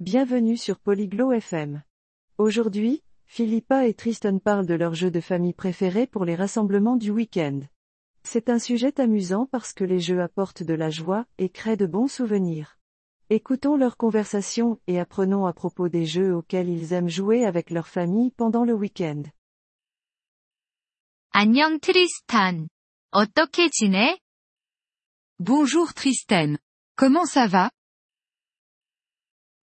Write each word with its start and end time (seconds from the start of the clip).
Bienvenue 0.00 0.58
sur 0.58 0.78
Polyglot 0.78 1.32
FM. 1.32 1.82
Aujourd'hui, 2.36 3.02
Philippa 3.24 3.86
et 3.86 3.94
Tristan 3.94 4.38
parlent 4.38 4.66
de 4.66 4.74
leur 4.74 4.94
jeu 4.94 5.10
de 5.10 5.20
famille 5.20 5.54
préféré 5.54 6.06
pour 6.06 6.24
les 6.24 6.34
rassemblements 6.34 6.96
du 6.96 7.10
week-end. 7.10 7.60
C'est 8.22 8.50
un 8.50 8.58
sujet 8.58 9.00
amusant 9.00 9.46
parce 9.46 9.72
que 9.72 9.84
les 9.84 10.00
jeux 10.00 10.20
apportent 10.20 10.62
de 10.62 10.74
la 10.74 10.90
joie 10.90 11.24
et 11.38 11.48
créent 11.48 11.78
de 11.78 11.86
bons 11.86 12.08
souvenirs. 12.08 12.78
Écoutons 13.30 13.76
leur 13.76 13.96
conversation 13.96 14.78
et 14.86 15.00
apprenons 15.00 15.46
à 15.46 15.52
propos 15.52 15.88
des 15.88 16.04
jeux 16.04 16.34
auxquels 16.34 16.68
ils 16.68 16.92
aiment 16.92 17.08
jouer 17.08 17.44
avec 17.44 17.70
leur 17.70 17.88
famille 17.88 18.30
pendant 18.32 18.64
le 18.64 18.74
week-end. 18.74 19.22
안녕 21.32 21.80
트리스탄. 21.80 22.68
어떻게 23.10 23.68
지내? 23.70 24.18
Bonjour 25.38 25.92
Tristan. 25.94 26.56
Comment 26.96 27.26
ça 27.26 27.46
va 27.46 27.70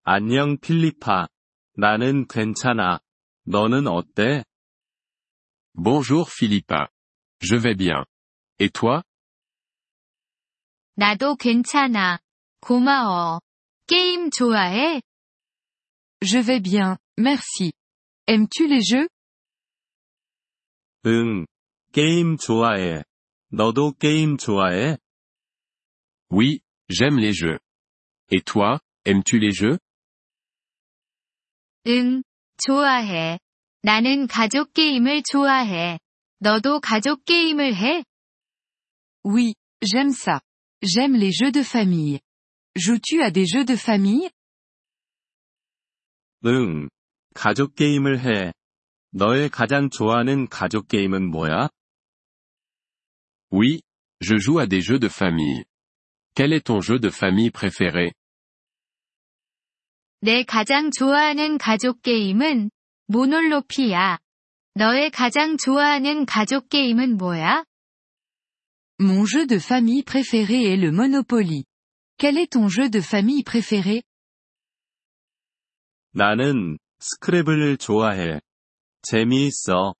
안녕 0.03 0.57
필리파. 0.59 1.27
나는 1.75 2.27
괜찮아. 2.27 2.99
너는 3.45 3.87
어때? 3.87 4.43
Bonjour 5.73 6.25
Philippa. 6.29 6.87
Je 7.41 7.55
vais 7.55 7.75
bien. 7.77 8.05
Et 8.59 8.69
toi 8.73 9.03
나도 10.95 11.35
괜찮아. 11.35 12.19
고마워. 12.61 13.39
게임 13.87 14.31
좋아해? 14.31 15.01
Je 16.21 16.39
vais 16.39 16.59
bien, 16.59 16.97
merci. 17.17 17.73
Aimes-tu 18.27 18.67
les 18.67 18.81
jeux 18.81 19.07
응. 21.05 21.45
게임 21.91 22.37
좋아해. 22.37 23.03
너도 23.51 23.93
게임 23.93 24.37
좋아해? 24.37 24.97
Oui, 26.29 26.61
j'aime 26.89 27.19
les 27.19 27.33
jeux. 27.33 27.59
Et 28.29 28.41
toi, 28.41 28.79
aimes-tu 29.05 29.39
les 29.39 29.51
jeux 29.53 29.77
응, 31.87 32.23
좋아해. 32.57 33.39
나는 33.81 34.27
가족 34.27 34.73
게임을 34.73 35.23
좋아해. 35.23 35.99
너도 36.39 36.79
가족 36.79 37.23
게임을 37.25 37.75
해? 37.75 38.03
Oui, 39.23 39.53
j'aime 39.81 40.11
ça. 40.11 40.41
J'aime 40.81 41.15
les 41.15 41.31
jeux 41.31 41.51
de 41.51 41.61
famille. 41.61 42.19
Joues-tu 42.75 43.21
à 43.23 43.31
des 43.31 43.45
jeux 43.45 43.65
de 43.65 43.75
famille 43.75 44.29
응. 46.45 46.89
가족 47.33 47.75
게임을 47.75 48.19
해. 48.19 48.53
너의 49.11 49.49
가장 49.49 49.89
좋아하는 49.89 50.47
가족 50.47 50.87
게임은 50.87 51.29
뭐야? 51.29 51.69
Oui, 53.51 53.81
je 54.19 54.37
joue 54.37 54.59
à 54.59 54.67
des 54.67 54.81
jeux 54.81 54.99
de 54.99 55.07
famille. 55.07 55.63
Quel 56.35 56.53
est 56.53 56.65
ton 56.65 56.81
jeu 56.81 56.99
de 56.99 57.09
famille 57.09 57.49
préféré 57.49 58.13
내 60.24 60.44
가장 60.44 60.92
좋아하는 60.92 61.58
가족 61.58 62.00
게임은 62.02 62.70
모놀로피야. 63.08 64.20
너의 64.74 65.10
가장 65.10 65.56
좋아하는 65.56 66.26
가족 66.26 66.68
게임은 66.68 67.16
뭐야? 67.16 67.64
Mon 69.00 69.26
jeu 69.26 69.48
de 69.48 69.56
famille 69.58 70.04
préféré 70.04 70.62
est 70.62 70.80
le 70.80 70.92
Monopoly. 70.92 71.64
Quel 72.18 72.38
est 72.38 72.52
ton 72.52 72.68
jeu 72.68 72.88
de 72.88 73.00
famille 73.00 73.42
préféré 73.42 74.02
나는 76.12 76.78
스크래블을 77.00 77.78
좋아해. 77.78 78.40
재미있어. 79.02 79.94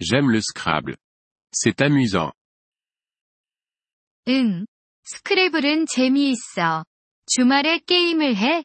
J'aime 0.00 0.32
le 0.32 0.40
Scrabble. 0.40 0.96
C'est 1.52 1.80
amusant. 1.80 2.32
응. 4.26 4.66
스크래블은 5.04 5.86
재미있어. 5.86 6.84
주말에 7.26 7.78
게임을 7.86 8.34
해? 8.34 8.64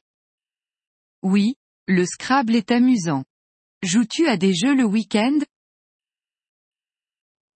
Oui, 1.25 1.55
le 1.87 2.07
Scrabble 2.07 2.55
est 2.55 2.71
amusant. 2.71 3.25
Joues-tu 3.83 4.27
à 4.27 4.37
des 4.37 4.55
jeux 4.55 4.75
le 4.75 4.85
week-end 4.85 5.41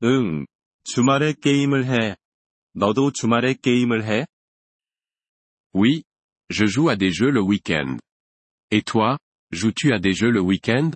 응. 0.02 0.46
주말에 0.84 1.32
게임을 1.34 1.86
해. 1.86 2.16
너도 2.74 3.10
주말에 3.12 3.54
게임을 3.54 4.04
해? 4.04 4.26
Oui, 5.72 6.02
je 6.50 6.66
joue 6.66 6.88
à 6.88 6.96
des 6.96 7.10
jeux 7.10 7.30
le 7.30 7.40
week-end. 7.40 7.98
Et 8.70 8.82
toi, 8.82 9.18
joues-tu 9.50 9.92
à 9.92 9.98
des 9.98 10.12
jeux 10.14 10.30
le 10.30 10.40
week-end 10.40 10.92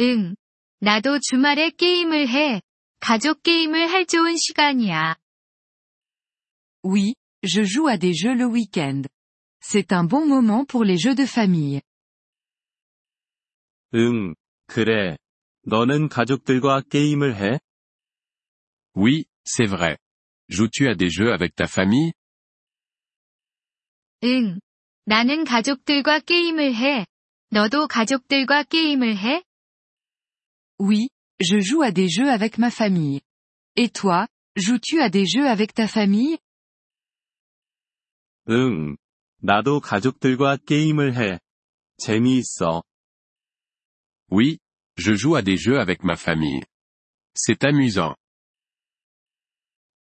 응. 0.00 0.34
나도 0.80 1.18
주말에 1.20 1.70
게임을 1.70 2.28
해. 2.28 2.62
가족 3.00 3.42
게임을 3.42 3.90
할 3.90 4.06
좋은 4.06 4.36
시간이야. 4.36 5.16
Oui, 6.84 7.14
je 7.42 7.64
joue 7.64 7.88
à 7.88 7.96
des 7.98 8.14
jeux 8.14 8.34
le 8.34 8.46
week-end. 8.46 9.02
C'est 9.62 9.92
un 9.92 10.04
bon 10.04 10.26
moment 10.26 10.64
pour 10.64 10.84
les 10.84 10.98
jeux 10.98 11.14
de 11.14 11.26
famille. 11.26 11.80
응. 13.94 14.34
그래. 14.66 15.16
너는 15.62 16.08
가족들과 16.08 16.82
게임을 16.88 17.36
해? 17.36 17.58
Oui, 18.94 19.24
c'est 19.44 19.66
vrai. 19.66 19.96
Joues-tu 20.48 20.88
à 20.88 20.94
des 20.94 21.10
jeux 21.10 21.32
avec 21.32 21.54
ta 21.54 21.66
famille 21.66 22.12
응. 24.24 24.58
나는 25.04 25.44
가족들과 25.44 26.20
게임을 26.20 26.74
해. 26.74 27.06
너도 27.50 27.86
가족들과 27.86 28.64
게임을 28.64 29.16
해? 29.16 29.42
Oui, 30.78 31.08
je 31.40 31.60
joue 31.60 31.82
à 31.82 31.92
des 31.92 32.08
jeux 32.08 32.28
avec 32.30 32.58
ma 32.58 32.70
famille. 32.70 33.20
Et 33.76 33.88
toi, 33.88 34.28
joues-tu 34.56 35.00
à 35.00 35.08
des 35.08 35.26
jeux 35.26 35.46
avec 35.46 35.72
ta 35.74 35.86
famille 35.88 36.38
응. 38.48 38.96
나도 39.42 39.80
가족들과 39.80 40.56
게임을 40.66 41.14
해. 41.16 41.38
재미있어. 41.98 42.82
Oui, 44.30 44.58
je 44.96 45.14
joue 45.14 45.36
à 45.36 45.42
des 45.42 45.56
jeux 45.56 45.78
avec 45.80 46.04
ma 46.04 46.14
famille. 46.14 46.62
C'est 47.34 47.64
amusant. 47.64 48.14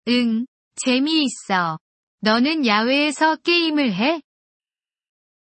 응. 0.08 0.46
재미있어. 0.76 1.78
너는 2.20 2.66
야외에서 2.66 3.36
게임을 3.36 3.92
해? 3.92 4.22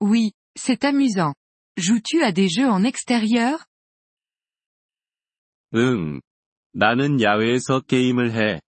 Oui, 0.01 0.33
c'est 0.57 0.85
amusant. 0.85 1.35
Joues-tu 1.77 2.23
à 2.23 2.33
des 2.33 2.49
jeux 2.49 2.69
en 2.69 2.85
extérieur 2.85 3.65
응. 5.75 6.21
나는 6.73 7.21
야외에서 7.21 7.81
게임을 7.81 8.33
해. 8.33 8.61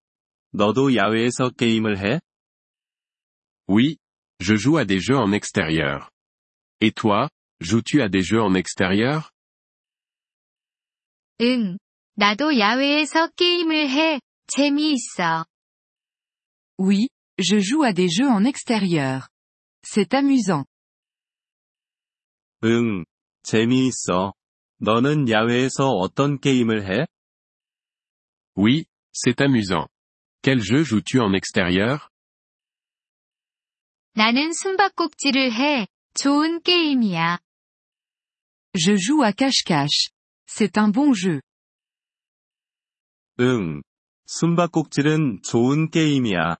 너도 0.53 0.95
야외에서 0.95 1.51
게임을 1.51 1.99
해? 1.99 2.21
Oui, 3.67 3.97
je 4.41 4.57
joue 4.57 4.77
à 4.77 4.85
des 4.85 5.01
jeux 5.01 5.17
en 5.17 5.33
extérieur. 5.33 6.11
Et 6.81 6.93
toi, 6.93 7.31
joues-tu 7.61 8.03
à 8.03 8.09
des 8.09 8.23
jeux 8.23 8.43
en 8.43 8.55
extérieur 8.55 9.31
응. 11.41 11.79
나도 12.17 12.59
야외에서 12.59 13.29
게임을 13.35 13.89
해. 13.91 14.21
재미있어. 14.47 15.47
Oui, 16.79 17.09
je 17.39 17.59
joue 17.59 17.83
à 17.83 17.93
des 17.93 18.09
jeux 18.09 18.29
en 18.29 18.45
extérieur. 18.45 19.29
C'est 19.83 20.15
amusant. 20.15 20.65
응. 22.63 23.05
재미있어. 23.43 24.35
너는 24.79 25.29
야외에서 25.29 25.89
어떤 25.89 26.39
게임을 26.39 26.87
해? 26.87 27.07
Oui, 28.57 28.85
c'est 29.13 29.41
amusant. 29.41 29.89
Quel 30.43 30.61
jeu 30.61 30.85
joues-tu 30.85 31.21
en 31.21 31.33
extérieur 31.33 32.08
나는 34.20 34.52
숨바꼭질을 34.52 35.54
해. 35.54 35.88
좋은 36.14 36.62
게임이야. 36.62 37.40
Je 38.74 38.98
joue 38.98 39.24
à 39.24 39.32
cache-cache. 39.32 40.10
C'est 40.46 40.78
un 40.78 40.92
bon 40.92 41.14
jeu. 41.14 41.40
응. 43.40 43.82
숨바꼭질은 44.26 45.44
좋은 45.44 45.90
게임이야. 45.90 46.58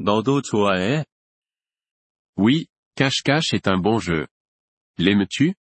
너도 0.00 0.42
좋아해? 0.42 1.04
Oui, 2.36 2.66
cache-cache 2.96 3.54
est 3.54 3.68
un 3.68 3.80
bon 3.80 4.00
jeu. 4.00 4.26
L'aimes-tu 4.98 5.54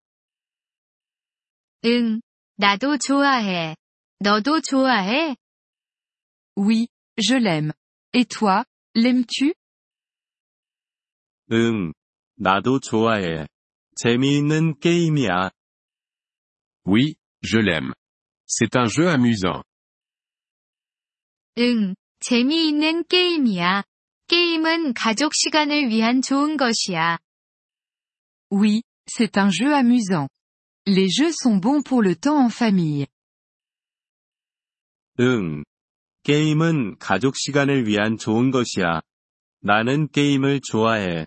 응. 1.85 2.23
나도 2.57 2.97
좋아해. 2.97 3.77
너도 4.21 4.63
좋아해? 4.63 5.37
Oui, 6.57 6.89
je 7.19 7.35
l'aime. 7.35 7.75
Et 8.15 8.25
toi, 8.25 8.65
l'aimes-tu 8.95 9.53
응. 11.53 11.93
나도 12.37 12.81
좋아해. 12.81 13.47
재미있는 13.97 14.79
게임이야. 14.81 15.51
Oui, 16.87 17.15
je 17.43 17.59
l'aime. 17.59 17.93
C'est 18.47 18.77
un 18.77 18.87
jeu 18.87 19.09
amusant. 19.09 19.63
응. 21.59 21.95
재미있는 22.21 23.05
게임이야. 23.05 23.85
게임은 24.29 24.95
가족 24.95 25.33
시간을 25.35 25.89
위한 25.89 26.21
좋은 26.21 26.57
것이야. 26.57 27.19
Oui, 28.51 28.83
c'est 29.07 29.39
un 29.39 29.51
jeu 29.51 29.73
amusant. 29.73 30.29
Les 30.87 31.09
jeux 31.09 31.33
sont 31.33 31.61
bons 31.61 31.83
pour 31.83 32.03
le 32.03 32.15
temps 32.17 32.39
en 32.39 32.51
famille. 32.51 33.07
응. 35.21 35.65
게임은 36.25 36.99
가족 36.99 37.37
시간을 37.37 37.87
위한 37.87 38.19
좋은 38.19 38.51
것이야. 38.51 39.01
나는 39.61 40.09
게임을 40.09 40.61
좋아해. 40.61 41.27